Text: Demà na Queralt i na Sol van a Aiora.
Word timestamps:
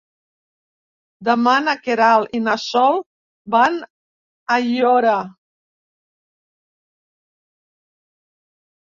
Demà 1.27 1.51
na 1.65 1.73
Queralt 1.87 2.31
i 2.37 2.39
na 2.45 2.55
Sol 2.63 2.95
van 3.55 3.77
a 3.83 3.85
Aiora. 4.55 5.13